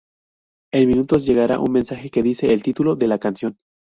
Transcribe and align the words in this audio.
En 0.73 0.87
minutos 0.89 1.27
llegara 1.27 1.59
un 1.59 1.73
mensaje 1.73 2.09
que 2.09 2.23
dice 2.23 2.51
el 2.53 2.63
título 2.63 2.95
de 2.95 3.05
la 3.07 3.19
canción. 3.19 3.57